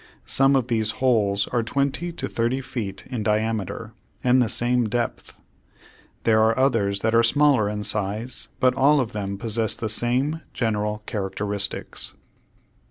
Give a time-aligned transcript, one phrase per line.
[0.25, 3.93] Some of these holes are twenty to thirty feet in diameter,
[4.23, 5.35] and the same depth.
[6.23, 10.41] There are others that are smaller in size, but all of them possess the same
[10.55, 12.15] general characteristics.